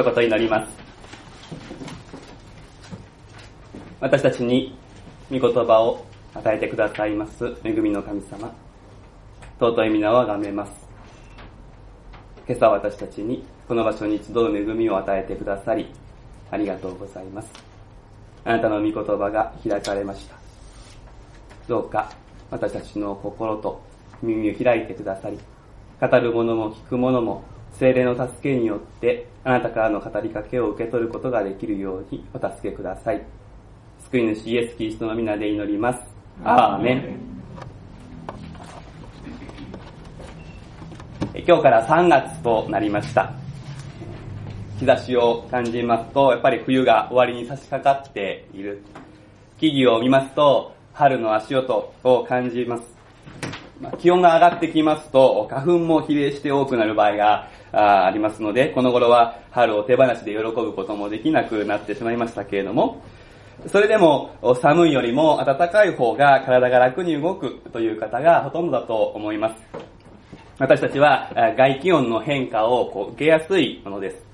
[0.00, 0.72] 一言祈ります。
[4.00, 4.74] 私たちに
[5.30, 8.50] 御言葉を与えてくださいます恵みの神様。
[9.58, 10.72] 尊い皆をあがめます。
[12.48, 15.86] 今朝私たちにこの場所に集う恵みを与えてくださり、
[16.50, 17.48] ありがとうございます。
[18.46, 20.36] あなたの御言葉が開かれました。
[21.68, 22.10] どうか
[22.50, 23.82] 私たちの心と
[24.22, 25.38] 耳を開いてくださり、
[26.00, 27.44] 語る者も聞く者も
[27.80, 33.24] 精霊の助けによってあなたからの語りかけを受け取ることができるようにお助けください。
[34.04, 36.00] 救い主イエス・キリストの皆で祈ります。
[36.44, 37.16] アーメン。
[41.46, 43.32] 今日から3月となりました。
[44.78, 48.82] 日差しを感じますと、やっぱり冬が終わりに差し掛かっている。
[49.58, 52.82] 木々を見ますと、春の足音を感じます。
[53.80, 63.02] まあ、気温が上がってきますと、花粉も比例して多くなる場合があありますので、この頃は春を手放しで喜ぶこともできなくなってしまいましたけれども、
[63.66, 69.54] それでも寒いよりも暖かい方が体が楽に動くという方がほとんどだと思います。
[70.58, 74.24] 私たちは外気温の変化をこう受けやすいものです。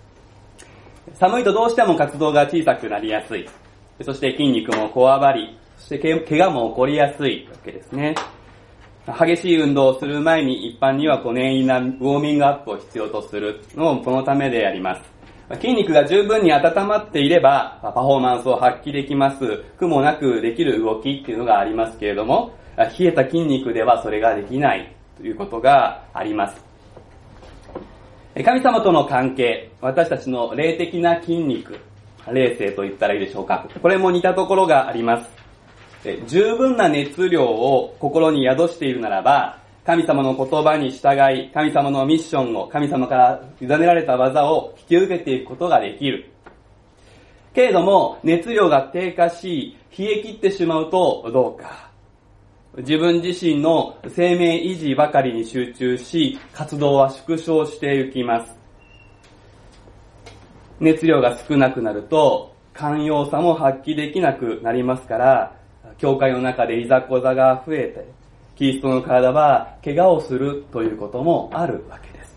[1.15, 3.49] 寒いとどうしても活動が小さくなりやすい。
[4.03, 8.15] そして筋肉もこわばり、そして怪我も起こりやすいわけですね。
[9.07, 15.17] 激しい運動をする前に一般にはこう念入りなウォーミングアップを必要とするのもこのためであります。
[15.61, 19.63] 筋肉が十分に温まっていれば、パフォーマンスを発揮できます。
[19.79, 26.65] 苦もなくできる動きっていうのがありますけれども、冷えた筋肉ではそれができないということがあります。
[28.45, 31.79] 神様との関係、私たちの霊的な筋肉、
[32.33, 33.69] 霊性と言ったらいいでしょうか。
[33.81, 35.36] これも似たところがあります。
[36.27, 46.31] 十分な熱量を心に宿しているならば、神様の言葉に従い、神様のミッションを、神様から委ねられた技を引き受けていくことができる。
[47.55, 51.91] けれども、熱量が低下し、冷え切ってしまうとどうか。
[52.79, 58.55] 自分自身の生命維持ばかりに集中し、活動は縮小していきます。
[60.81, 65.57] 熱量が少なくなると、寛容さも発揮できなくなりますから、
[65.99, 68.07] 教会の中でいざこざが増えて、
[68.57, 72.37] キリストの体は怪我をするということもあるわけです。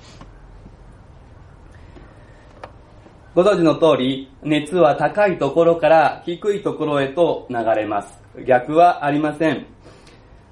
[3.36, 8.20] ご存知の通り、熱は高いところから低いところへと流れます。
[8.46, 9.66] 逆はありません。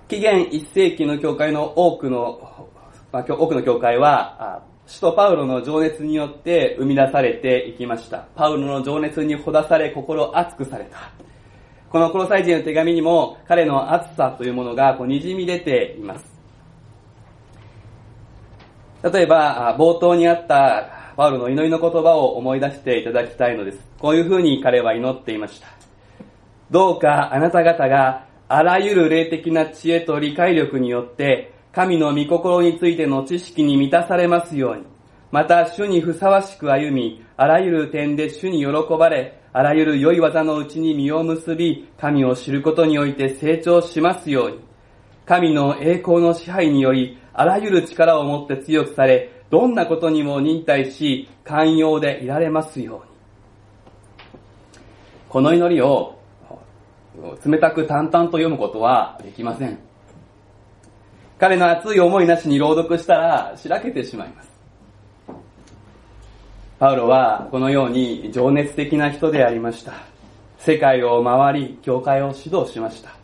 [0.07, 2.40] 紀元1世紀の教会の多くの、
[3.12, 8.19] まあ、多くの教会は、使徒パウロの情熱によって生み出されていきました。
[8.35, 11.12] パウロの情熱にほだされ心熱くされた。
[11.90, 16.25] このコロサイ人の手紙にも彼の熱さというものがこう滲み出ています。
[19.03, 23.80] 例えば、冒頭にあったパウロの祈りの言葉を思い出していただきたいのです。
[24.00, 25.68] こういうふうに彼は祈っていました。
[26.70, 34.84] どうかあなた方があらゆる霊的な知恵と理解力によって、神の御心についての知識に満たされますように、
[35.31, 44.59] また主にふさわしく歩み、あらゆる点で主に喜ばれ、あらゆる良い技のうちに実を結び、神を知ることにおいて成長しますように、
[45.25, 53.01] 神の栄光の支配により、あらゆる力を持って強くされ、どんなことにも忍耐し、寛容でいられますように。
[55.28, 56.19] この祈りを
[57.44, 59.79] 冷たく淡々と読むことはできません。
[61.40, 64.47] 彼の熱い思いなしに朗読したら、しらけてしまいます。
[66.80, 69.94] パウロはこのように情熱的な人でありました。
[70.60, 73.16] 世界を回り、教会を指導しました。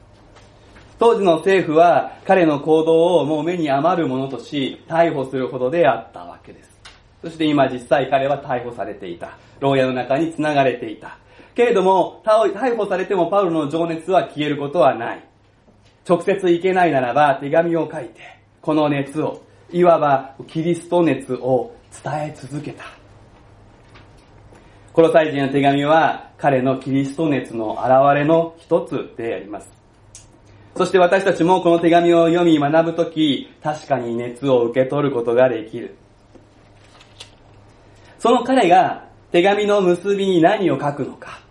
[0.97, 6.71] 当時の政府は彼の行動をもう目に余るものとし、逮捕するほどであったわけです。
[7.21, 9.37] そして今実際彼は逮捕されていた。
[9.59, 11.17] 牢屋の中に繋がれていた。
[11.53, 15.23] けれども、逮捕されてもパウロの情熱は消えることはない。
[16.09, 18.21] 直接行けないならば手紙を書いて、
[18.61, 21.71] この熱を、いわばキリスト熱を
[22.03, 23.02] 伝え続けた。
[24.93, 29.67] コロサイ人の手紙は彼のキリスト熱の現れの一つであります。
[30.75, 35.95] そして私たちもこの手紙を読み学ぶとき、確かに熱を受け取ることができる。
[38.19, 41.41] その彼が手紙の結びに何を書くのか。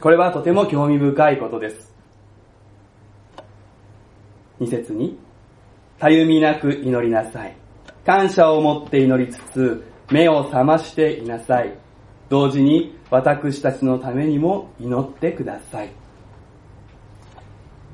[0.00, 1.94] これはとても興味深いことです。
[4.58, 5.16] 二節に、
[6.00, 7.56] たゆみなく祈りなさい。
[8.04, 11.81] 感謝を持って祈りつつ、目を覚ましていなさい。
[12.32, 15.90] 同時に私たちのためにも祈ってください。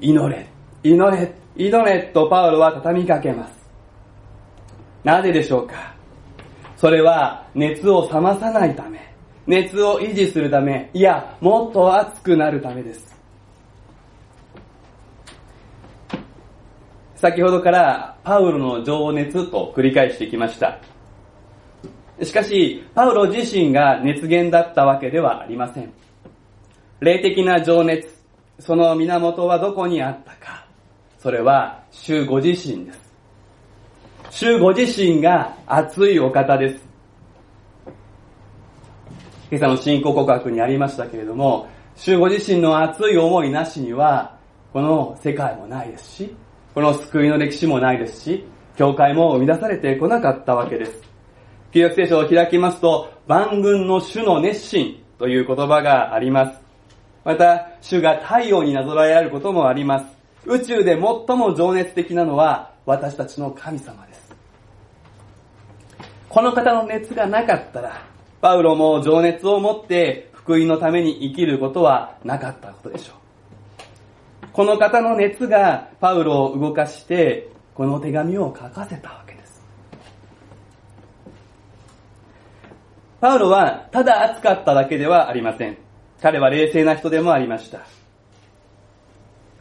[0.00, 0.46] 祈れ、
[0.84, 3.68] 祈れ、祈れとパウロは畳みかけます。
[5.02, 5.92] なぜでしょうか？
[6.76, 9.12] それは熱を冷まさないため、
[9.48, 13.18] 熱を維持するため、いや、もっと熱くなるためです。
[17.16, 20.78] 先ほどからパウロの情熱と繰り返してきました。
[22.22, 25.92] しかし、パウロ自身が熱源だったわけではありません。
[27.00, 28.08] 霊的な情熱、
[28.58, 30.66] その源はどこにあったか。
[31.18, 33.08] それは、主ご自身です。
[34.30, 36.88] 主ご自身が熱いお方です。
[39.50, 44.36] 今朝の信仰告白にありましたけれども、主ご自身の熱い思いなしには、
[44.72, 46.36] この世界もないですし、
[46.74, 48.44] この救いの歴史もないですし、
[48.76, 51.07] 教会も生み出されてこなかったわけです。
[51.72, 56.58] 旧約聖書を開きますと、万軍の主の熱心という言葉があります。
[57.24, 60.06] また、主が太陽になぞらえられることもあります。
[60.46, 64.34] 宇宙で最も情熱的なのは私たちの神様です。
[66.28, 68.02] この方の熱がなかったら、
[68.40, 74.46] パウロも情熱を持って福音のために生きることはなかったことでしょう。
[74.52, 79.57] この方の熱がパウロを動かして、この手紙を書かせたわけです。
[83.20, 85.76] パウロはただ熱かっただけではありません。
[86.22, 87.80] 彼は冷静な人でもありました。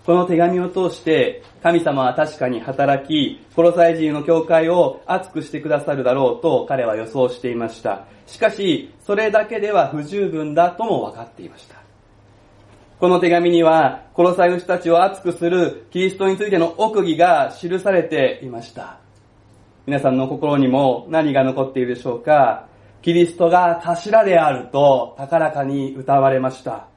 [0.06, 8.06] この手紙を通して神様は確かに働き、コロサイ人の教会を熱くしてくださるだろうと彼は予想していました。
[8.26, 11.76] しかし、それだけでは不十分だとも分かっていました。
[13.00, 18.98] この手紙には、コロサイの人たちを熱くするキリストについての奥義が記されていました。
[19.86, 22.68] 皆さんの心にも何が残っているでしょうか？
[23.08, 26.90] キリストが頭であると高らかに歌われました。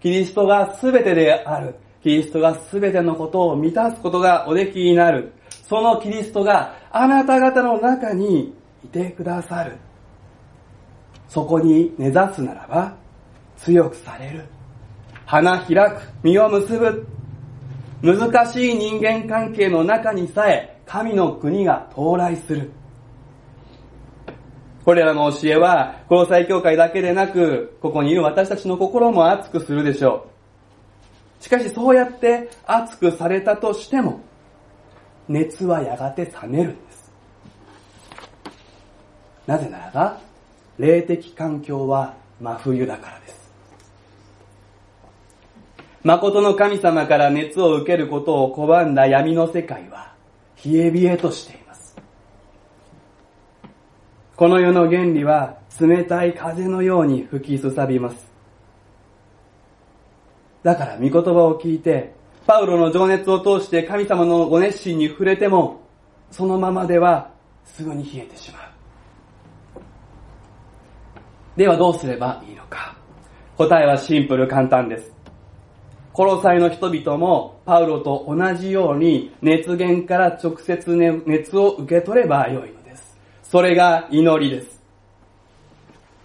[0.00, 1.76] キリストが全てである。
[2.02, 5.32] キリストが全てのことを満たすことがおできになる。
[5.68, 9.76] そのキリストがあなた方の中にいてくださる。
[11.28, 12.96] そこに根ざすならば
[13.56, 14.42] 強くされる。
[15.26, 17.06] 花開く、実を結ぶ。
[18.02, 22.72] 難しい人間関係の中にさえ神の国が到来する。
[24.86, 30.28] これらの教えは、交際協会だけでなく、ここにいる私たちの心も熱くするでしょ
[31.40, 31.42] う。
[31.42, 34.20] しかしそうやって熱くされたとしても、
[35.28, 37.12] 熱はやがて冷めるんです。
[39.48, 40.20] なぜならば、
[40.78, 43.52] 霊的環境は真冬だからです。
[46.04, 50.12] 誠の神様から熱を受けることを拒んだ闇の世界は、
[50.64, 51.65] 冷え冷えとしている。
[54.36, 58.30] この世の原理は冷たい風のように吹きすさびます。
[60.62, 62.14] だから御言葉を聞いて、
[62.46, 65.80] パウロの情熱を通して神様のご熱心に触れても、
[66.30, 67.30] そのままでは
[67.64, 68.62] すぐに冷えてしまう。
[71.56, 72.94] ではどうすればいいのか。
[73.56, 75.16] 答えはシンプル簡単です。
[76.12, 82.75] コロサイの人々もパウロと同じように熱源から直接熱を受け取ればよい。
[83.56, 84.82] それが祈りです。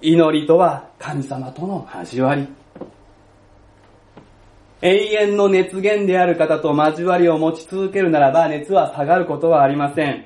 [0.01, 2.45] 祈りとは神様との交わり。
[4.81, 10.25] 永遠の熱源である方と交わりを持ち続けるならば熱は下がることはありません。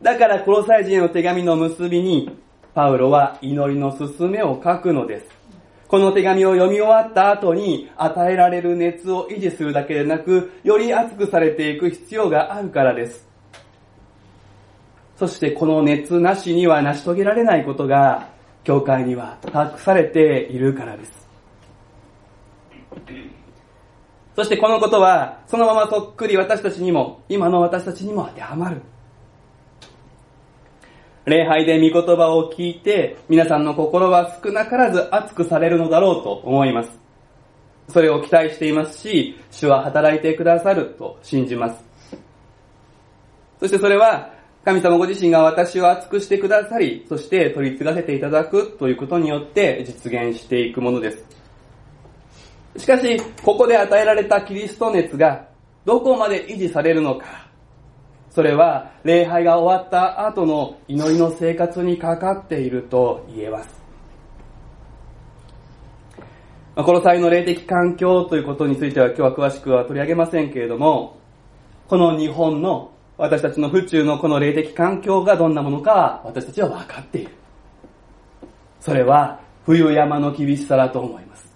[0.00, 2.38] だからコロサイ人の手紙の結びに
[2.72, 5.26] パウロは祈りの進めを書くのです。
[5.88, 13.29] この手紙を読み終わった後に与えられる熱を維持するだけでなく、より熱くされていく必要があるからです。
[15.20, 18.30] そしてこの熱なしには成し遂げられないことが、
[18.64, 21.28] 教会には託されているからです。
[24.34, 28.80] そしてこのことは、そのままそっくり私たちにも、今の私たちにも当てはまる。
[31.26, 36.98] 礼拝で御言葉を聞いて、皆さんの心は少なからず熱くされるのだろうと思います。
[37.88, 41.84] それを期待していますし、主は働いてくださると信じます。
[43.60, 51.24] そしてそれは、神様ご自身が私を熱くしてくださり、そして取り継がせていただくということによって実現していくものです。
[52.76, 55.48] しかし、ここで与えられたキリスト熱が
[55.86, 57.48] どこまで維持されるのか、
[58.30, 63.80] それは礼拝が終わった後の祈りの生活にかかっていると言えます。
[66.76, 71.18] この際の霊的環境ということについては今日は詳しくは取り上げませんけれども、
[71.88, 77.30] この日本の私たちの府中のこの霊的環境がどんなものか私たちは分かっている。
[78.80, 81.54] それは冬山の厳しさだと思います。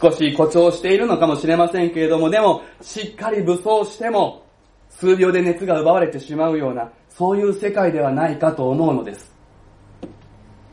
[0.00, 4.46] 少し誇張しているのかもしれませんけれども、でもしっかり武装しても
[4.88, 9.34] 数秒で熱が奪われてしまうような、そういう世界ではないかと思うのです。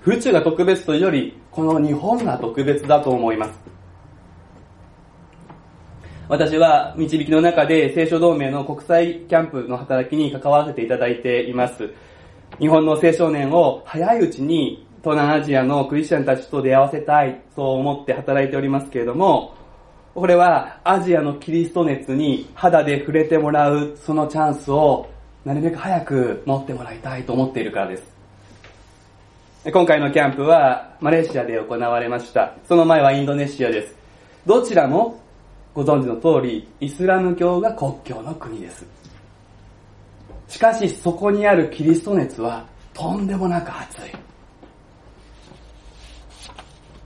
[0.05, 3.66] 宇宙が特別というより、この日本が特別だと思います。
[6.29, 11.89] 私は導きの中で聖書同盟の国際キャンプの働きに関わらせていただいています。
[12.59, 19.55] 日本の青少年を早いうちに東南アジアのクリスチャンたちと出会わせたい、そう思って働いておりますけれども、
[20.13, 25.07] これはアジアのキリスト熱に肌で触れてもらうそのチャンスを
[25.45, 28.03] なるべく早く持ってもらいたいと思っているからです。
[29.71, 32.53] 今回のキャンプはマレーシアで行われました。
[32.67, 33.95] その前はインドネシアです。
[34.45, 35.21] どちらも
[35.77, 38.83] ご存知の通り、イスラム教が国境の国です。
[40.47, 42.65] しかしそこにあるキリスト熱は
[42.95, 44.11] とんでもなく熱い。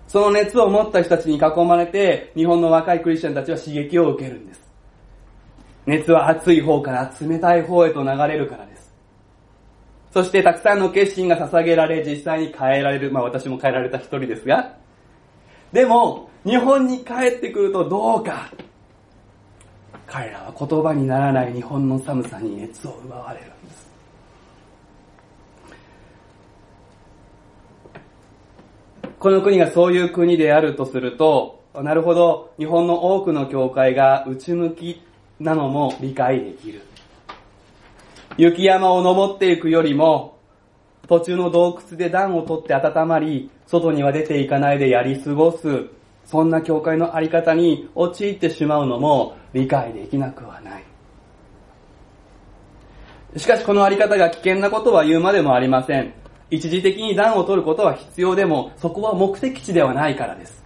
[0.08, 4.62] その熱を持った人たちに囲まれて、日本の若いクリスチャンたちは刺激を受けるんです。
[5.86, 8.94] 熱は熱い方から冷たい方へと流れるからです。
[10.14, 13.12] そしてたくさんの決心が捧げられ、実際に変えられる。
[13.12, 14.78] まあ私も変えられた一人ですが、
[15.74, 18.52] でも、日本に帰ってくるとどうか。
[20.08, 23.92] 彼らは言葉にならない日本の寒さに熱を奪われるんです。
[29.20, 35.02] この国がそういう国であるとすると、なるほど、日本の多くの教会が内向き
[35.40, 36.82] なのも理解できる。
[38.36, 40.40] 雪山を登っていくよりも、
[41.08, 45.86] 途中の洞窟で暖を取って温まり、外には出ていかないでやり過ごす、
[46.26, 50.84] そんな教会のあり方に陥ってしまうのも理解できなくはない。
[53.38, 56.14] しかしこのあり方が危険なことは言うまでもありません。
[56.50, 60.62] 一時的に暖を取ることは必要でも、そこは目的地ではないからです。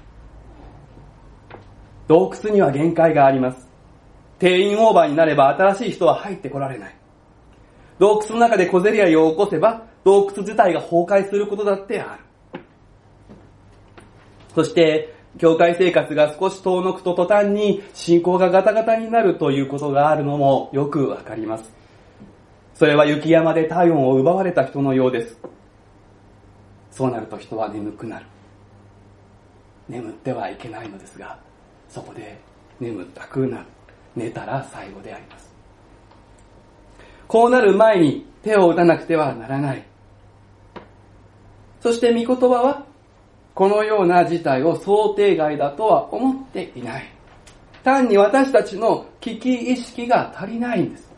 [2.08, 3.68] 洞窟には限界があります。
[4.40, 6.96] 定員オーバーになれば新しい人は入ってこられない。
[8.00, 12.18] 洞窟の中で小競り合いを起こせば、洞窟自体が崩壊することだってあ
[12.54, 12.62] る。
[14.56, 21.72] そして、教会生活が少し遠のくと途端に信仰がガタガタになるということがあるのもよくわかります。
[22.74, 25.38] それは雪山で体温を奪われた人のようです。
[26.92, 28.26] そうなると人は眠くなる。
[29.90, 31.38] 眠ってはいけないのですが、
[31.90, 32.40] そこで
[32.80, 33.66] 眠ったくなる。
[34.16, 35.54] 寝たら最後であります。
[37.28, 39.84] こうなる前に手を打たなくてはならない。
[41.82, 42.86] そして御言葉は、
[43.56, 47.10] このような事態を想定外だとは思っていない。
[47.84, 51.10] 単に私たちの危機意識が足りないんです。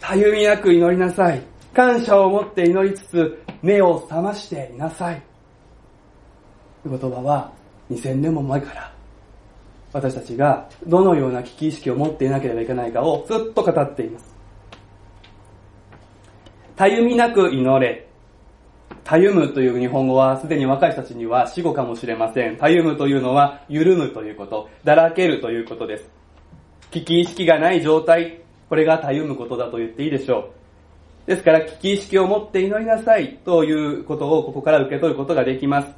[0.00, 1.42] たゆみなく祈りなさい。
[1.74, 5.22] 感謝を持って祈りつつ、目を覚ましていなさい。
[6.86, 7.52] 言葉は
[7.90, 8.92] 2000年も前から
[9.92, 14.34] 私たちがどのような危機意識を持っていなければいけないかをずっと語っています。
[16.76, 18.07] たゆみなく祈れ。
[19.08, 22.58] たゆむという日本語はすでに若い人たちには死語かもしれません。
[22.58, 26.10] たゆむというのは緩むということ、だらけるということです。
[26.90, 30.50] 危機意識がない状態、これがたゆむことだと言っていいでしょ
[31.26, 31.30] う。
[31.30, 35.88] ですから危機意識を持って祈りなさいということをここから受け取ることができます。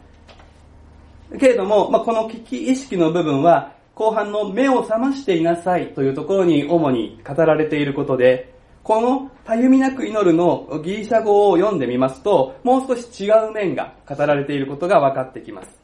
[1.36, 15.80] けれども、まあ、この危機意識の部分は後半の目を覚ましていなさいというところに主に語られていることで、このたゆみなく祈るのギリシャ語を読んでみますと、もう少し違う面が語られていることが分かってきます。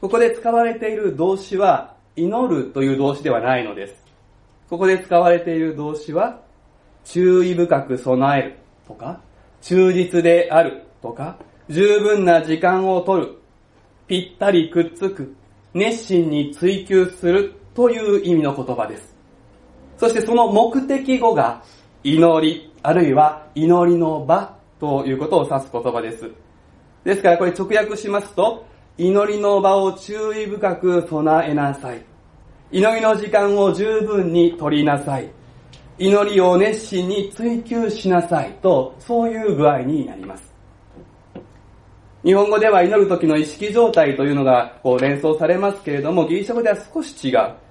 [0.00, 4.04] ここで使われている動詞は、祈るという動詞ではないのです。
[4.70, 6.40] ここで使われている動詞は、
[7.04, 9.20] 注意深く備えるとか、
[9.60, 13.38] 忠実であるとか、十分な時間を取る、
[14.06, 15.34] ぴったりくっつく、
[15.74, 19.13] 熱心に追求するという意味の言葉です。
[20.04, 21.62] そしてその目的語が
[22.02, 26.30] 祈り、あるいは祈りの場ということを指す言葉です。
[27.04, 28.66] ですからこれ直訳しますと、
[28.98, 32.04] 祈りの場を注意深く備えなさい。
[32.70, 35.30] 祈りの時間を十分に取りなさい。
[35.98, 40.54] 祈りを熱心に追求しなさいと、そういう具合になります。
[42.22, 47.63] 日本語では祈る時の意識状態というのがこう連想されますけれども、ギリシャ語では少し違う。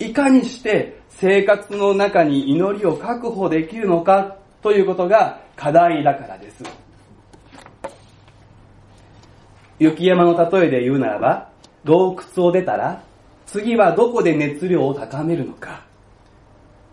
[0.00, 6.64] いかにして生活の中に祈りを確保できるのかということが課題だからです。
[9.78, 11.50] 雪山の例えで言うならば、
[11.84, 13.02] 洞窟を出たら、
[13.46, 15.84] 次はどこで熱量を高めるのか。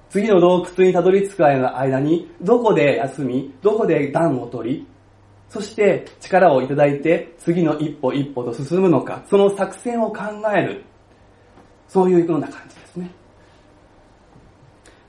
[0.10, 4.88] 次の洞窟にたどり着く間に、どこで休み、どこで暖を取り、
[5.50, 10.24] そして力をいただいて次の一歩一歩と進むのか、その作戦を考
[10.54, 10.84] える。
[11.88, 12.77] そういうような感じ。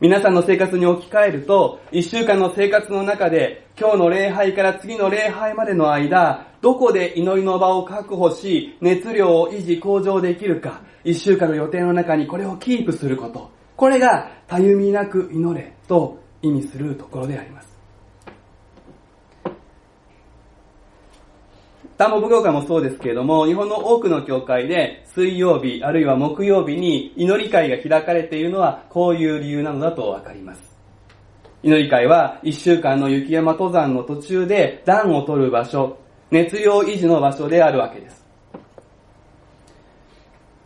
[0.00, 13.50] 皆さんの生活に置き換えると、一週間の生活の中で、今日の礼拝から次の礼拝までの間、どこで祈りの場を確保し、熱量を維持向上できるか、一週間の予定の中にこれをキープすること。
[13.75, 17.68] これが、たゆみなく祈れと意味するところであります。
[21.99, 30.78] 田んぼ教会もそうですけれども、日本の多くの教会で水曜日あるいは木曜日に祈り会が開かれているのはこういう理由なのだとわかります。
[31.64, 35.99] 祈り会は一週間の雪山登山の途中で暖を取る場所、
[36.31, 38.25] 熱量維持の場所であるわけです。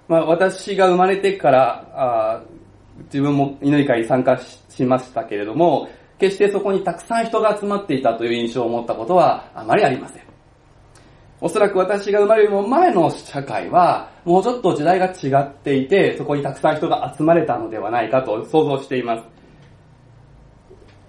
[0.09, 2.43] まあ、私が生まれてからあ
[3.05, 10.32] 自分も祈り会に参加しましたけれども、決してそこにたくさん人が集まっていたという印象を持ったことはあまりありません。
[11.45, 19.25] おそらく私が生まれる前の社会は、もうちょっと時代が違っていて、そこにたくさん人が集まれたのではないかと想像しています。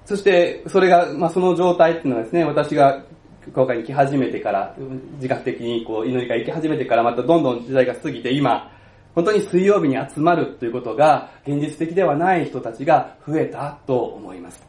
[0.05, 3.03] そして、それが、まあ、その状態っていうのはですね、私が
[3.55, 4.75] 教会に来始めてから、
[5.17, 8.71] 自覚的にこう祈り会行き始めてから、またどんどん時代が過ぎて、今、
[9.13, 14.67] 本当に水曜日に集まるということが、現実的ではない人たちが増えたと思います。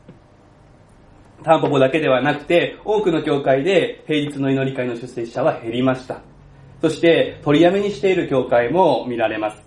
[1.44, 6.22] タンポポだけではなくて、多くの教会で平日の祈り会の出席者は減りました。
[6.80, 9.62] そして、取りやめにしている教会も見られます。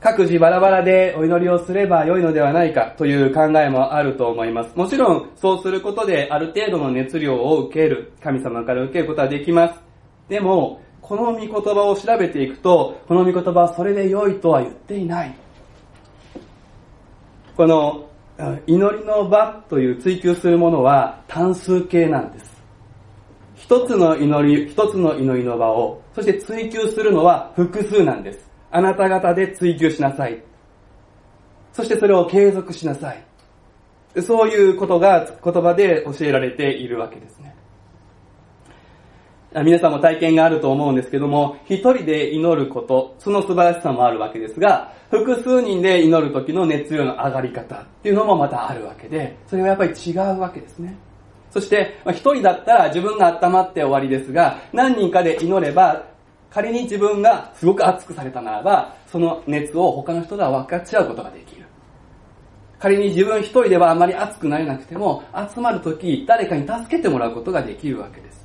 [0.00, 4.74] 各自バラバラでお祈りをすれば良いのではないかという考えもあると思います。
[4.76, 9.80] もちろん、そうすることである程度の熱量を受ける、神様から受けることはできます。
[10.30, 15.34] でも、この御言葉を調べていくと、この御言葉はそれで良いとは言っていない。
[17.56, 18.09] この
[18.66, 22.60] 祈りの場という追求するものは単数形なんです。
[23.54, 28.50] 一つの祈り、一つの祈りの場を、そして追求するのは複数なんです。
[28.70, 30.42] あなた方で追求しなさい。
[31.72, 33.24] そしてそれを継続しなさい。
[34.22, 37.49] そういうことが言葉で教えられているわけですね。
[39.52, 50.96] 皆さんも体験があると思うんですけども、一人で祈ること、その素晴らしさもあるわけですが、複数人で祈る時の熱量の上がり方っていうのもまたあるわけで、それはやっぱり違うわけですね。
[51.50, 56.04] そして、一人だったら自分が温まって終わりですが、何人かで祈れば、
[56.48, 61.64] 仮に自分がすごく熱くされたならば、その熱を他の人とは分かち合うことができる。
[62.78, 68.39] 仮に自分一人ではあまり熱くなれなくても、集まるとき誰かに助けてもらうことができるわけです。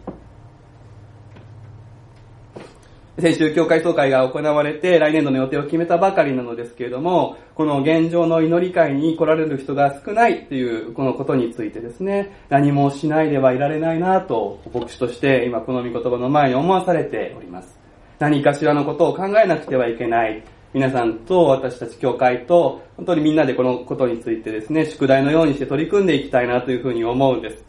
[3.17, 17.79] 先週教会総会が行われて来年度の予定を決めたばかりなのですけれども、この現状の祈り会に来られる人が少ないというこのことについてですね、何もしないではいられないなと牧師として今この御言葉の前に思わされております。
[18.19, 20.43] 何かしらのことを考えなくてはいけない。
[20.73, 27.63] 皆さんと私たち教会と本当にみんなでこのことについてですね、宿題のようにして取り組んでいきたいなというふうに思うんです。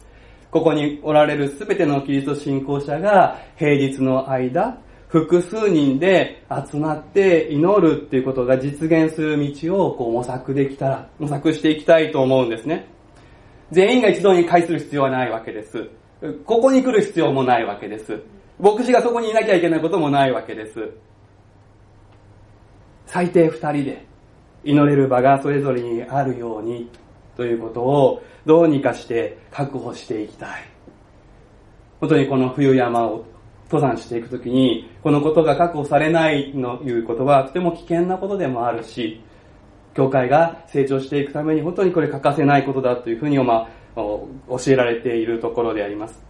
[0.51, 12.87] ここにおられるすべてのキリスト信仰者が平日の間、複数人で集まって祈るっていうことが実現する道をこう模索できたら、模索していきたいと思うんですね。
[13.71, 15.89] 全員が一度に会する必要はないわけです。
[16.45, 18.21] ここに来る必要もないわけです。
[18.59, 20.89] 牧師がそこにいなきゃいけないこともないわけです。
[23.05, 24.05] 最低二人で
[24.63, 26.89] 祈れる場がそれぞれにあるように
[27.37, 30.49] ということをどうにかして確保していきたい。
[31.99, 33.23] 本当にこの冬山を
[33.71, 39.21] 登山していくときに、このことが確保されないのいうことはとても危険なことでもあるし、
[39.93, 44.31] 教会が成長していくために本当にこれ欠かせないことだというふうに、まあ、教
[44.67, 46.23] えられているところであります。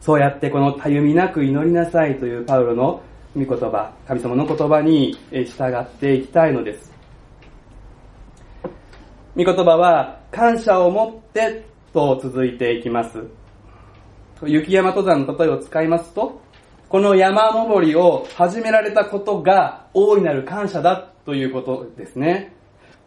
[0.00, 3.02] そうやってこのたゆみなく祈りなさいというパウロの
[3.36, 6.92] 御言葉、神様の言葉に従っていきたいのです。
[9.36, 13.43] 御言葉は感謝を持ってと続いていきます。
[14.42, 16.40] 雪山登山の例えを使いますと、
[16.88, 22.54] この山登りを始められたことが大いなる感謝だということですね。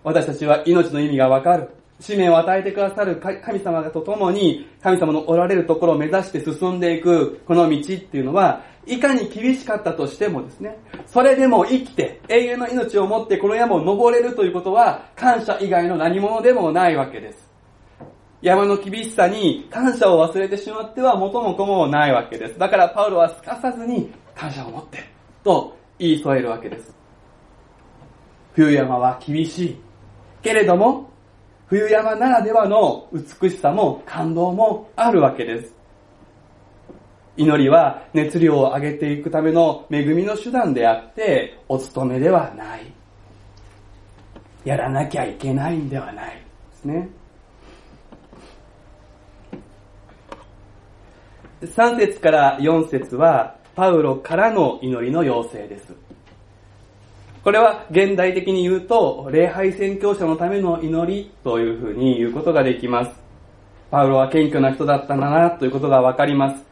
[0.04, 1.70] 私たちは命の意味がわかる。
[2.00, 17.50] 使命を与えてくださる神様と共に、神様のおられるところを目指して進んでいく、この道っていうのは、いかに厳しかったとしてもですね、それでも生きて、永遠の命を持ってこの山を登れるということは、感謝以外の何者でもないわけです。
[18.48, 22.58] 山の厳しさに感謝を忘れてしまっては元も子もないわけです。
[22.58, 25.04] だからパウロはすかさずに感謝を持って
[25.44, 26.96] と言い添えるわけです。
[28.54, 29.78] 冬山は厳しい。
[30.42, 31.10] けれども、
[31.68, 35.76] 冬山ならではの美しさも感動もあるわけです。
[37.36, 42.92] 祈りは熱量を上げていくための恵みの手段であって、お務めではない。
[44.64, 46.42] やらなきゃいけないんではないで
[46.78, 47.10] すね。
[51.62, 55.94] 3節から4節は、パウロからの祈りの要請です。
[57.44, 63.12] これは現代的に言うと、礼拝宣教者のための祈りというふうに言うことができます。
[63.90, 66.64] パウロは謙虚な人だったんだなということがわかります。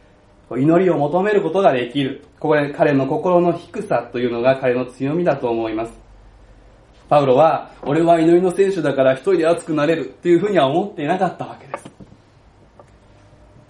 [0.50, 2.24] 祈りを求めることができる。
[2.38, 5.92] ここで彼の心の低さというのが彼の強みだと思います。
[7.08, 11.90] パウロは、俺は祈りの選手だから一人で熱くなれるっていうふうには思っていなかったわけです。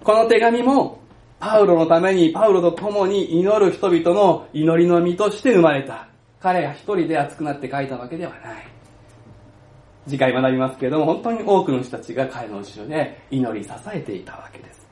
[0.02, 1.00] この手紙も、
[1.38, 6.08] パウロのためにパウロと共に祈る人々の祈りの身として生まれた。
[6.40, 8.66] 彼が一人で熱くなって書いたわけではない。
[10.06, 14.86] 次回学びますけれども、本当に多くの人たちが彼の後ろで祈り支えていたわけです。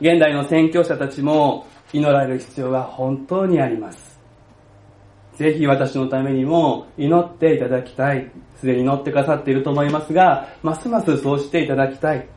[0.00, 4.18] 現代の宣教者たちも祈られる必要が本当にあります。
[5.36, 8.30] ぜひ私のためにも祈っていただきたい。
[8.56, 12.28] すでに祈ってくださっていると思いますが、ますますそうしていただきたい。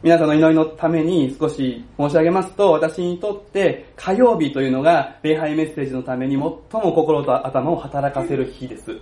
[0.00, 8.96] 皆さんの祈りのために少し申し上げますと、私にとって火曜日というのが礼拝メッセージのために最も心と頭を働かせる日です。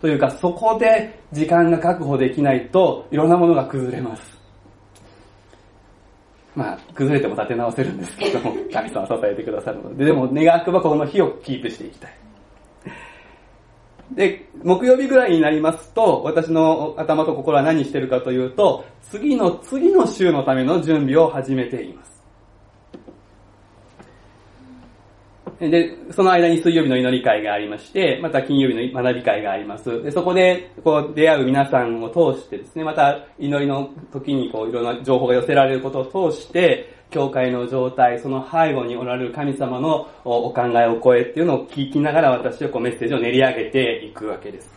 [0.00, 4.36] というか、そこで時間が確保できないといろんなものが崩れます。
[6.56, 12.25] まあ、崩れても立て直せるんですけども、神様支えてくださるので、でも願わくばこの日をキープしていきたい。
[14.12, 22.16] で、木曜日ぐらいになりますと、私の頭と心は何してるかというと、次の次の週のための準備を始めています。
[25.58, 30.02] で、その間に水曜日の祈り会がありまして、また金曜日の学び会があります。
[30.02, 44.76] で、そこで、こう、出会う皆さんを通してですね、また祈りの時にこう、いろんな情報が寄せられることを通して、教会の状態、その背後におられる神様のお考えお声っていうのを聞きながら私はこうメッセージを練り上げていくわけです。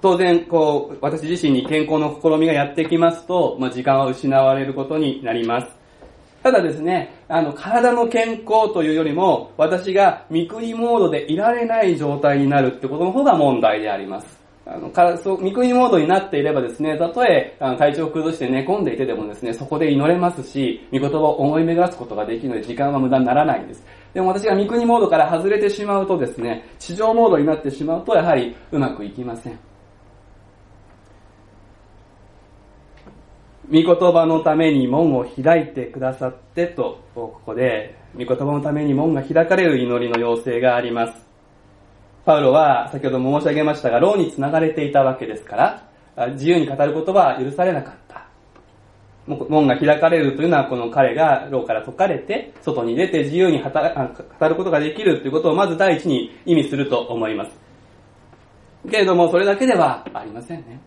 [0.00, 5.68] 当然、こう、私自身に健康の試みがやってきますと、まあ、時間は失われることになります。
[6.42, 14.41] ただですね、あの、体の健康というよりも、私が見食いモードでいられない状態になるってことの方が問題であります。
[14.64, 23.84] あの、からそう、見食いモードになっていればですね、たとえ、あの体調を崩して寝込んでいてでもですね、そこで祈れますし、見言葉を思い巡らすことができるので、時間は無駄にならないんです。
[24.14, 29.58] でも私が見食いモードから外れてしまうとですね、地上モードになってしまうと、やはりうまくいきません。
[33.72, 41.31] 御言葉のために門を開いてくださってと、ここで、御言葉のために門が開かれる祈りの要請があります。
[42.24, 45.56] パウロは、先ほども申し上げましたが、牢に繋がれていたわけですか
[46.16, 48.22] ら、自由に語ることは許されなかった。
[49.26, 57.50] 門が開かれるというのは、この彼が牢から解かれて、外に出て自由に語ることができるということをまず第一に意味すると思います。
[58.90, 60.80] けれども、それだけではありませんね。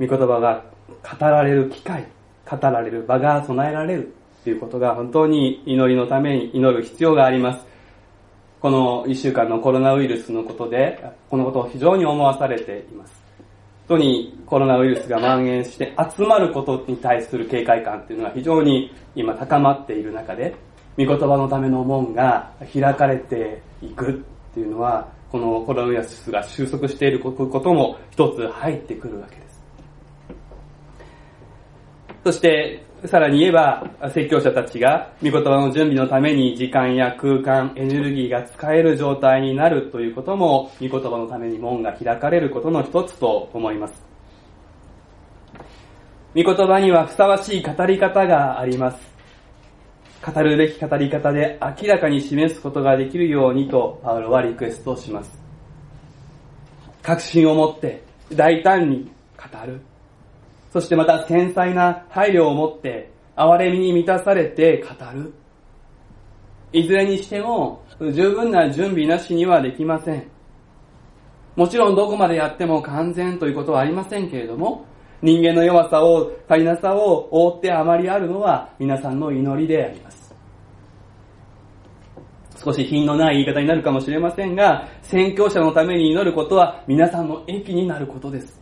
[0.00, 0.64] 御言葉が
[1.02, 2.06] 語られる機会、
[2.50, 7.69] 語られる場が備えられるということが本当に祈りのために祈る必要があります。
[8.60, 13.22] この一週間のコロナウイルスのことで、このことを非常に思わされています。
[13.88, 20.54] 本当にコロナウイルスが蔓延して集まることに対する警戒感っていうのが非常に今高まっている中で、
[20.98, 24.14] 御言葉のための門が開かれていくっ
[24.52, 29.62] ていうのは、このコロナウイルスが収束していることも一つ入ってくるわけです。
[32.24, 44.04] そして、さらに言えば、説教者たちが、御言葉の準備のために時間や空間、エネルギーが使える状態になるということも、御言葉のために門が開かれることの一つと思います。
[46.34, 49.10] 御言葉にはふさわしい語り方があります。
[50.22, 55.40] 語るべき語り方で明らかに示すことができるようにと、パウロはリクエストします。
[57.02, 58.02] 確信を持って
[58.34, 59.80] 大胆に語る。
[60.70, 65.32] そしてまた繊細な配慮を持って、憐れみに満たされて語る。
[66.72, 70.24] いずれにしても、十分な準備なしにはできません。
[71.56, 74.84] もちろんどこまでやっても完全ということはありませんけれども、
[75.22, 80.34] 人間の弱さを、足りなさを覆ってあまりあるのは皆さんの祈りであります。
[82.62, 88.59] 少し品のない言い方になるかもしれませんが、宣教者のために祈ることは皆さんの益になることです。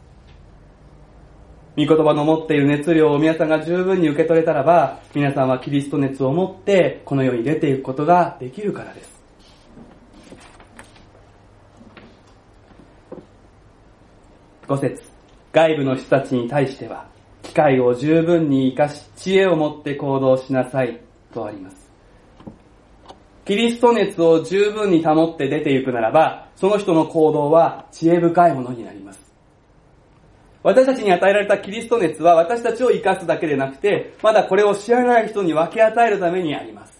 [1.79, 9.23] 御言葉の持っている熱量を皆さんが十分に受け取れたらば、皆さんはキリスト熱を持ってこの世に出ていくことができるからです。
[14.67, 15.01] 五節
[15.53, 17.07] 外部の人たちに対しては、
[17.45, 21.01] 機会を十分に活かし、知恵を持って行動しなさい
[21.33, 21.89] とあります。
[23.45, 29.28] キリスト熱を十分に保って出ていくならば、その人の行動は知恵深いものになります。
[30.63, 36.99] 私たちに与えられたキリスト熱は私たちを生かすだけでなくて、まだこれを知らない人に分け与えるためにあります。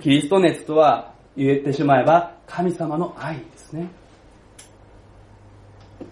[0.00, 3.88] キリスト熱とは言えてしまえば神様の愛ですね。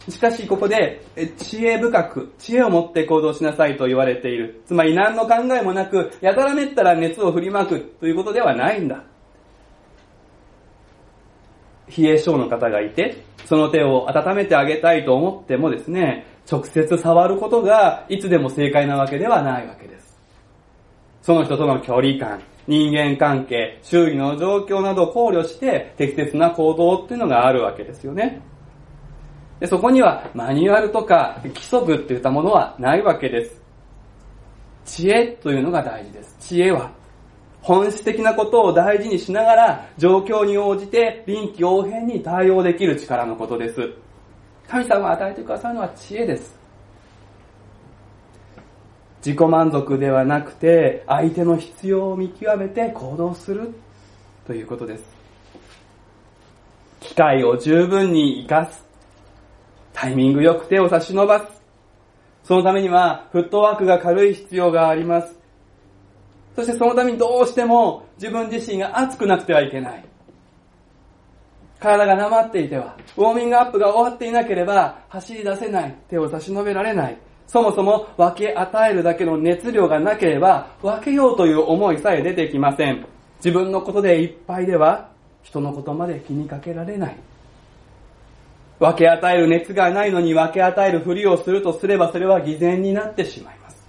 [0.08, 1.04] しかしここで
[1.38, 4.62] 知恵深く、知恵を持って行動しなさいと言われている。
[4.66, 9.04] つまり何の考えもなく、やたらめったら熱を振りまくということではないんだ。
[11.96, 20.18] 冷え性の方がいて、その手を温めてあげたいと思ってもですね、直接触ることがいつでも正解なわけではないわけです。
[21.22, 28.40] その人との距離感、人間関係、周囲の状況などを考慮して適切な行動っていうのがあるわけですよね。
[29.60, 33.62] でそこにはマニュアルとか規則っていったものはないわけです。
[34.84, 36.36] 知恵というのが大事です。
[36.40, 36.90] 知恵は
[37.62, 43.88] 本質的なことを大事にしながら、状況に応じて臨機応変に対応できる力のことです。
[44.68, 46.54] 神様が与えてくださるのは知恵です。
[49.24, 53.72] 自己満足ではなくて、相手の必要を見極めて行動する
[54.44, 55.04] ということです。
[56.98, 58.84] 機会を十分に活かす。
[59.92, 61.62] タイミングよく手を差し伸ばす。
[62.42, 65.41] そのためには、フットワークが軽い必要があります。
[66.54, 70.04] そしてそのためにどうしても自分自身が熱くなくてはいけない。
[71.78, 75.96] 体がなまっていては、ウォーミングアップが終わっていなければ走り出せない。
[76.08, 77.18] 手を差し伸べられない。
[77.46, 83.04] そもそも分け与えるだけの熱量がなければ分けようという思いさえ出てきません。
[83.44, 85.10] 自分のことでいっぱいでは
[85.42, 87.16] 人のことまで気にかけられない。
[88.78, 93.82] 分け与える熱がないのに分け与えるふりをするとすればそれは偽善になってしまいます。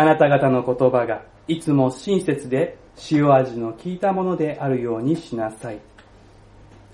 [0.00, 2.78] あなた方の言葉がいつも親切で
[3.10, 5.78] 塩味の効いたものであるようにしなさい。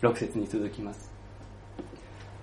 [0.03, 1.09] 6節に続きます。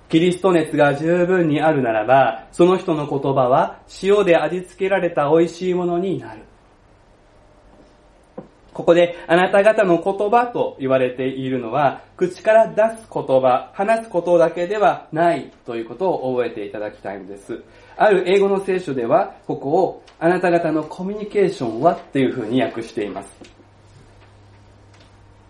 [0.08, 6.44] キリスト熱が十分にあるならば、その人の言葉は塩で味付けられた美味しいものになる。
[8.74, 17.62] ここであなた方の言葉と言われているのは、口から出す言葉、話すことだけではないということを覚えていただきたいのです。
[17.98, 23.30] ある英語の聖書では、ここをあなた方のコミュニケーションはっていうふうに訳しています。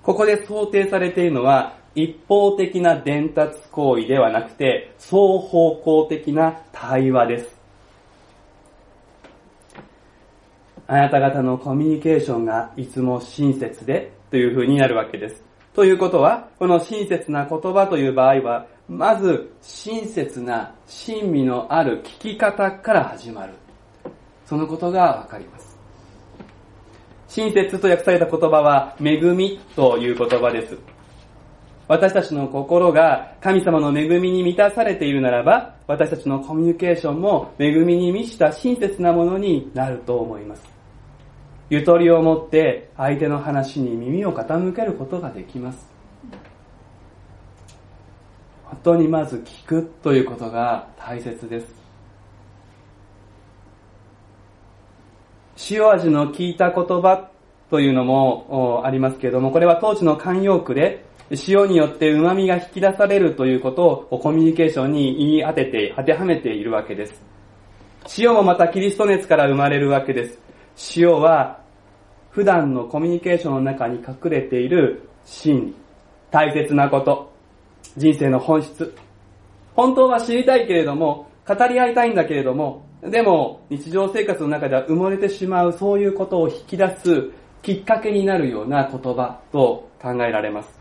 [0.01, 7.63] ここで想定されているのは、一方的な伝達行為ではなくて、双方向的な対話です。
[10.87, 15.43] あなた方のコミュニケーションがいつも親切でというふうになるわけです。
[15.73, 23.53] ということは、この親切な言葉という場合は、まず親切な親身のある聞き方から始まる。
[24.45, 25.75] そのことがわかります。
[27.27, 30.77] 親切と訳された言葉は、恵みという言葉です。
[31.87, 40.63] 私たちの心が神様の恵みに満たされているならば、私たちのコミュニケーションも恵みに満ちた親切なものになると思います。
[41.71, 45.92] ゆとりを持って相手の話に耳を傾けることができます。
[48.73, 51.75] 本当にまず聞くということが大切です。
[55.69, 57.29] 塩味の効いた言葉
[57.69, 61.05] というのもありますけれども、これは当時の慣用句で、
[61.47, 67.21] 塩によって旨味が引き出されるということをコミュニケーションに言い当てて、当てはめているわけです。
[68.17, 70.39] 塩もまたキリスト熱から生まれるわけです。
[70.97, 71.59] 塩は
[72.31, 75.75] 普段のコミュニケーションの中に隠れている真理、
[76.31, 77.32] 大切なこと、
[77.97, 78.95] 人生の本質。
[79.75, 90.79] 本当は知りたいけれども、語り合いたいんだけれども、でも日常生活の中では埋もれてしまうそういうことを引き出すきっかけになるような言葉と考えられます。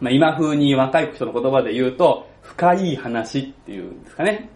[0.00, 4.48] まあ、今風に若い人の言葉で言うと、深い話っていうんですかね。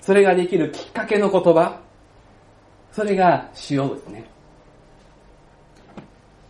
[0.00, 1.80] それができるきっかけの言葉。
[2.92, 4.24] それが塩ですね。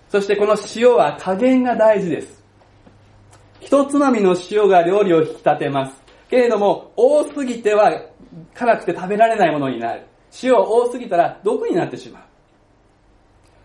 [0.08, 2.35] そしてこの塩は加減が大事です。
[3.66, 6.00] 一つまみの塩が料理を引き立てます。
[6.30, 8.00] けれども、多すぎては
[8.54, 10.06] 辛くて食べられないものになる。
[10.40, 12.22] 塩多すぎたら毒になってしまう。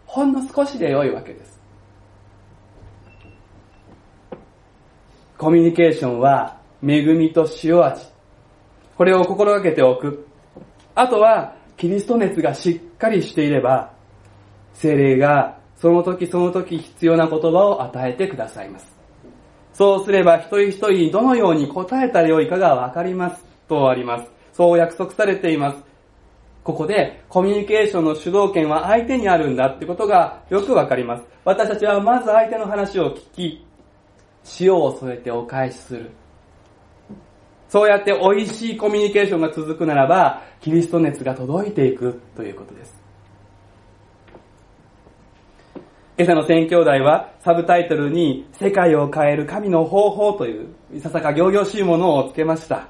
[0.08, 1.62] ほんの少しで良いわけです。
[5.38, 8.04] コミュニケーションは恵みと塩味。
[8.98, 10.26] これを心がけておく。
[10.96, 13.94] あとは、キリスト熱がしっかりしていれば、
[14.74, 19.01] 精霊がその時その時必要な言葉を与えてくださいます。
[19.82, 24.30] そうすれば一人一人にどのように答えたらよいかがわかりますとあります。
[24.54, 25.80] そう約束されています。
[26.64, 31.24] ここでコミュニケーションの主導権は相手にあるんだってことがよくわかります。
[31.44, 33.66] 私たちはまず相手の話を聞き、
[34.60, 36.12] 塩を添えてお返しする。
[37.68, 43.01] そうやって美味しいコミュニケーションが続くならば、キリスト熱が届いていくということです。
[46.22, 52.90] 今朝の宣教題はサブタイトルに世界を変える神の方法といういささか行々しいものをつけました。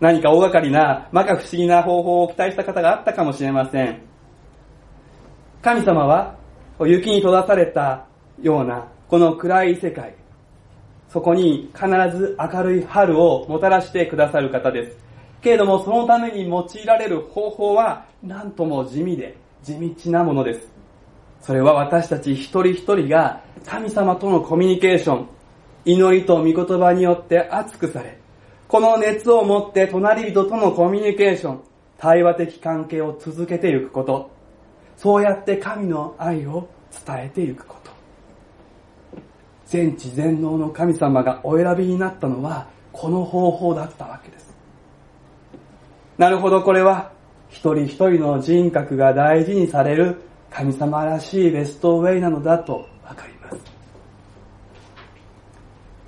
[0.00, 4.00] 何か大掛かりな、まか不思議な方法を期待した方があったかもしれません。
[5.62, 6.34] 神様は
[6.80, 8.08] 雪に閉ざされた
[8.40, 10.16] ようなこの暗い世界、
[11.08, 11.86] そこに必
[12.16, 14.98] ず明るい春をもたらしてくださる方です。
[15.40, 20.81] けれどもそのために用いられる方法は何とも地味で地道なものです。
[21.42, 25.28] それは私たち一人一人が神様とのコミュニケーション、
[25.84, 28.16] 祈りと御言葉によって熱くされ、
[28.68, 31.60] この熱を持って隣人とのコミュニケーション、
[31.98, 34.30] 対話的関係を続けていくこと、
[34.96, 36.68] そうやって神の愛を
[37.04, 37.90] 伝えていくこと。
[39.66, 44.54] 全知全能の神様がお選びになったのは、この方法だったわけです。
[46.18, 47.10] なるほど、これは、
[47.48, 50.22] 一人一人の人格が大事にされる
[50.54, 53.58] 神様らしいベストウェイなのだとわかります。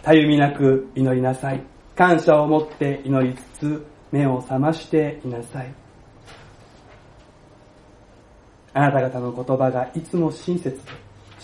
[0.02, 1.62] たゆみなく祈りなさい。
[1.96, 5.72] 感謝を持って祈りつつ目を覚ましていなさい。
[8.74, 10.82] あなた方の言葉がいつも親切で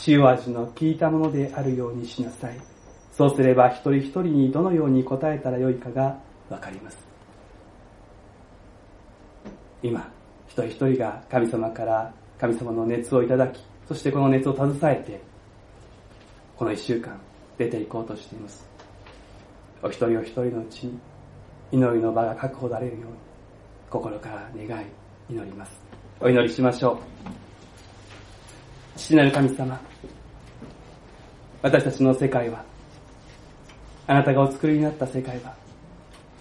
[0.07, 2.59] 塩味の効いたものであるようにしなさい。
[3.13, 6.99] そうすれば一人一人にどのように答えたらよいかがわかります。
[9.83, 10.13] 今、
[10.49, 15.21] 一人一人が神様から神様の熱をいただき、そしてこの熱を携えて、
[16.57, 17.21] この一週間
[17.59, 18.67] 出ていこうとしています。
[19.83, 20.99] お一人お一人のうちに
[21.71, 23.13] 祈りの場が確保されるように、
[23.91, 24.87] 心から願い、
[25.29, 25.79] 祈ります。
[26.19, 26.99] お祈りしましょう。
[28.97, 29.79] 父なる神様、
[31.61, 32.65] 私たちの世界は、
[34.07, 35.55] あなたがお作りになった世界は、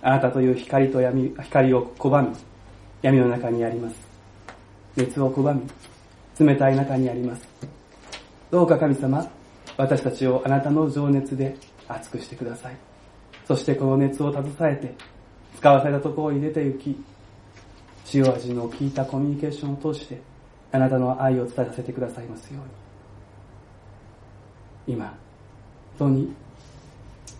[0.02, 2.34] あなたという光と闇、光を拒み、
[3.02, 4.09] 闇の中にあります。
[4.96, 5.62] 熱を拒み、
[6.40, 7.48] 冷たい中にあります。
[8.52, 9.30] どうか神様、
[9.78, 11.56] 私たちをあなたの情熱で
[11.88, 12.78] 熱くしてください。
[13.48, 14.94] そしてこの熱を携えて、
[15.58, 17.04] 使わされたところに出て行き、
[18.14, 20.22] 塩味の効いたコミュニケーションを通して、
[20.72, 22.60] あなたの愛を伝えさせてくださいますよ
[24.88, 24.96] うに。
[24.96, 25.06] 今、
[25.98, 26.34] 本当に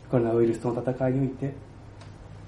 [0.10, 1.54] コロナウイルスとの戦いにおいて、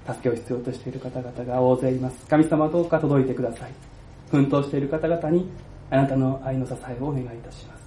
[0.06, 2.26] 助けを必要としている方々が大勢います。
[2.26, 3.91] 神様どうか届いてください。
[4.32, 5.46] 奮闘している方々に
[5.90, 7.82] あなたの愛の支えをお願いいたします。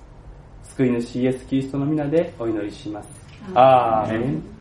[0.76, 3.10] 救い主イエス・キリストの皆でお祈りします。
[3.56, 4.44] アーメン